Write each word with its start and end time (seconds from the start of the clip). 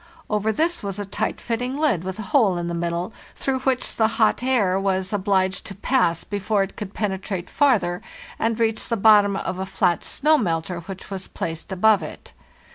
Over 0.31 0.51
this 0.51 0.81
was 0.81 0.97
a 0.97 1.05
tight 1.05 1.39
fitting 1.39 1.77
lid 1.77 2.03
with 2.03 2.17
a 2.17 2.21
hole 2.33 2.57
in 2.57 2.65
the 2.65 2.73
middle, 2.73 3.13
through 3.35 3.59
which 3.59 3.97
the 3.97 4.07
hot 4.17 4.41
air 4.41 4.79
was 4.79 4.83
WHE 4.83 4.95
MAKE 4.95 5.01
A 5.01 5.03
START 5.03 5.23
12! 5.23 5.23
obliged 5.23 5.65
to 5.67 5.75
pass 5.75 6.23
before 6.23 6.63
it 6.63 6.75
could 6.75 6.95
penetrate 6.95 7.51
farther 7.51 8.01
and 8.39 8.59
reach 8.59 8.89
the 8.89 8.97
bottom 8.97 9.35
of 9.35 9.59
a 9.59 9.65
flat 9.67 10.03
snow 10.03 10.39
melter, 10.39 10.79
which 10.79 11.11
was 11.11 11.27
placed 11.27 11.71
above 11.71 12.01
it. 12.01 12.33